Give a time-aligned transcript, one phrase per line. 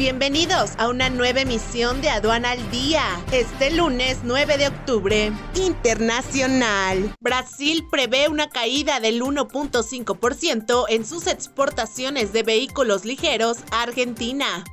[0.00, 3.02] Bienvenidos a una nueva emisión de Aduana al Día.
[3.32, 5.30] Este lunes 9 de octubre.
[5.56, 7.14] Internacional.
[7.20, 14.64] Brasil prevé una caída del 1.5% en sus exportaciones de vehículos ligeros a Argentina.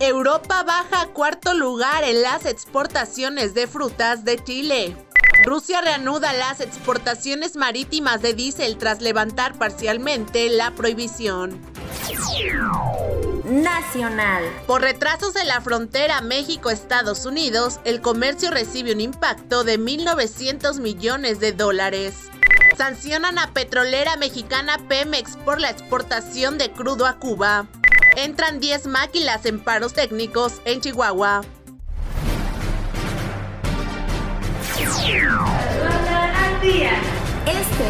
[0.00, 4.96] Europa baja a cuarto lugar en las exportaciones de frutas de Chile.
[5.44, 11.60] Rusia reanuda las exportaciones marítimas de diésel tras levantar parcialmente la prohibición.
[13.44, 14.44] Nacional.
[14.66, 21.40] Por retrasos en la frontera México-Estados Unidos, el comercio recibe un impacto de 1.900 millones
[21.40, 22.30] de dólares.
[22.76, 27.66] Sancionan a petrolera mexicana Pemex por la exportación de crudo a Cuba.
[28.16, 31.42] Entran 10 máquinas en paros técnicos en Chihuahua.